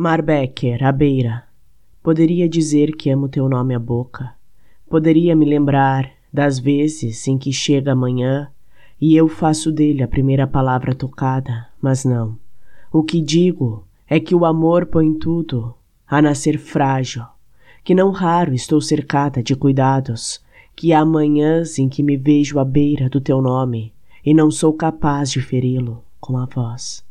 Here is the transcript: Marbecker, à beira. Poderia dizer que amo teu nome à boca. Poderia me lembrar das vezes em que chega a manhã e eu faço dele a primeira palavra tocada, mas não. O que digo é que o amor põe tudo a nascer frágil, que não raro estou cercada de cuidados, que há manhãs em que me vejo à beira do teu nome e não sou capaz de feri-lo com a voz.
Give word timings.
Marbecker, 0.00 0.84
à 0.84 0.92
beira. 0.92 1.42
Poderia 2.04 2.48
dizer 2.48 2.92
que 2.92 3.10
amo 3.10 3.28
teu 3.28 3.48
nome 3.48 3.74
à 3.74 3.80
boca. 3.80 4.32
Poderia 4.88 5.34
me 5.34 5.44
lembrar 5.44 6.08
das 6.32 6.60
vezes 6.60 7.26
em 7.26 7.36
que 7.36 7.52
chega 7.52 7.90
a 7.90 7.96
manhã 7.96 8.48
e 9.00 9.16
eu 9.16 9.26
faço 9.26 9.72
dele 9.72 10.00
a 10.00 10.06
primeira 10.06 10.46
palavra 10.46 10.94
tocada, 10.94 11.66
mas 11.82 12.04
não. 12.04 12.38
O 12.92 13.02
que 13.02 13.20
digo 13.20 13.84
é 14.08 14.20
que 14.20 14.36
o 14.36 14.44
amor 14.44 14.86
põe 14.86 15.12
tudo 15.12 15.74
a 16.06 16.22
nascer 16.22 16.60
frágil, 16.60 17.24
que 17.82 17.92
não 17.92 18.12
raro 18.12 18.54
estou 18.54 18.80
cercada 18.80 19.42
de 19.42 19.56
cuidados, 19.56 20.40
que 20.76 20.92
há 20.92 21.04
manhãs 21.04 21.76
em 21.76 21.88
que 21.88 22.04
me 22.04 22.16
vejo 22.16 22.60
à 22.60 22.64
beira 22.64 23.08
do 23.08 23.20
teu 23.20 23.42
nome 23.42 23.92
e 24.24 24.32
não 24.32 24.48
sou 24.48 24.72
capaz 24.72 25.28
de 25.28 25.42
feri-lo 25.42 26.04
com 26.20 26.38
a 26.38 26.44
voz. 26.44 27.07